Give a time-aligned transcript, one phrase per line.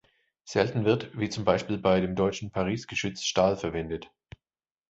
[0.45, 4.09] Selten wird, wie zum Beispiel bei dem deutschen Paris-Geschütz, Stahl verwendet.